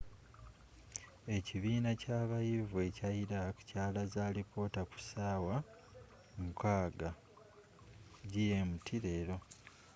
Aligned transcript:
ekibiina 1.35 1.91
kyabayivu 2.01 2.77
ekya 2.87 3.09
iraq 3.23 3.55
kyalaze 3.69 4.19
alipoota 4.29 4.81
ku 4.89 4.97
saawa 5.09 5.55
12.00 6.39 7.11
gmt 8.31 8.87
leero 9.03 9.37